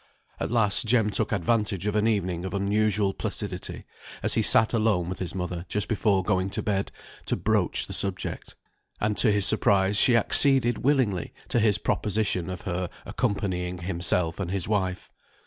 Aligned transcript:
At 0.39 0.49
last 0.49 0.87
Jem 0.87 1.11
took 1.11 1.31
advantage 1.31 1.85
of 1.85 1.95
an 1.95 2.07
evening 2.07 2.43
of 2.43 2.55
unusual 2.55 3.13
placidity, 3.13 3.85
as 4.23 4.33
he 4.33 4.41
sat 4.41 4.73
alone 4.73 5.07
with 5.09 5.19
his 5.19 5.35
mother 5.35 5.63
just 5.69 5.87
before 5.87 6.23
going 6.23 6.49
to 6.49 6.63
bed, 6.63 6.91
to 7.27 7.35
broach 7.35 7.85
the 7.85 7.93
subject; 7.93 8.55
and 8.99 9.15
to 9.17 9.31
his 9.31 9.45
surprise 9.45 9.97
she 9.97 10.17
acceded 10.17 10.79
willingly 10.79 11.35
to 11.49 11.59
his 11.59 11.77
proposition 11.77 12.49
of 12.49 12.61
her 12.61 12.89
accompanying 13.05 13.77
himself 13.77 14.39
and 14.39 14.49
his 14.49 14.67
wife. 14.67 15.11